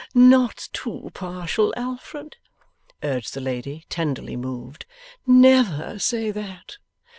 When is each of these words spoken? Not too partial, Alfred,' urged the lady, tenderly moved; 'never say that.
Not 0.15 0.69
too 0.73 1.11
partial, 1.13 1.75
Alfred,' 1.77 2.37
urged 3.03 3.35
the 3.35 3.39
lady, 3.39 3.85
tenderly 3.87 4.35
moved; 4.35 4.87
'never 5.27 5.99
say 5.99 6.31
that. 6.31 6.77